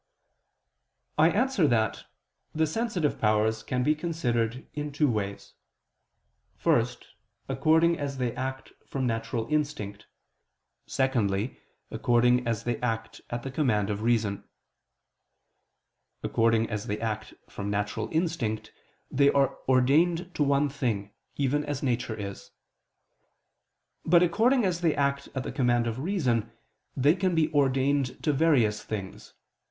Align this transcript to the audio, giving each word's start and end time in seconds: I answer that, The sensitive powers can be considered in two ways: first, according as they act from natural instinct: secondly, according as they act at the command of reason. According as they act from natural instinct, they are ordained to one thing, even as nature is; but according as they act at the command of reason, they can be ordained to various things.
I 1.19 1.29
answer 1.29 1.67
that, 1.67 2.05
The 2.55 2.65
sensitive 2.65 3.19
powers 3.19 3.61
can 3.61 3.83
be 3.83 3.93
considered 3.93 4.65
in 4.73 4.91
two 4.91 5.07
ways: 5.07 5.53
first, 6.57 7.09
according 7.47 7.99
as 7.99 8.17
they 8.17 8.33
act 8.35 8.73
from 8.87 9.05
natural 9.05 9.45
instinct: 9.51 10.07
secondly, 10.87 11.59
according 11.91 12.47
as 12.47 12.63
they 12.63 12.81
act 12.81 13.21
at 13.29 13.43
the 13.43 13.51
command 13.51 13.91
of 13.91 14.01
reason. 14.01 14.43
According 16.23 16.67
as 16.71 16.87
they 16.87 16.99
act 16.99 17.35
from 17.47 17.69
natural 17.69 18.09
instinct, 18.11 18.71
they 19.11 19.29
are 19.29 19.59
ordained 19.69 20.33
to 20.33 20.41
one 20.41 20.67
thing, 20.67 21.11
even 21.35 21.63
as 21.63 21.83
nature 21.83 22.15
is; 22.15 22.49
but 24.03 24.23
according 24.23 24.65
as 24.65 24.81
they 24.81 24.95
act 24.95 25.29
at 25.35 25.43
the 25.43 25.51
command 25.51 25.85
of 25.85 25.99
reason, 25.99 26.51
they 26.97 27.13
can 27.15 27.35
be 27.35 27.53
ordained 27.53 28.23
to 28.23 28.33
various 28.33 28.81
things. 28.83 29.35